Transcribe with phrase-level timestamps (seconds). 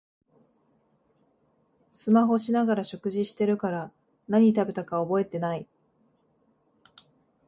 [1.91, 3.91] スマホしながら食事してるから
[4.27, 5.67] 何食べたか覚えてない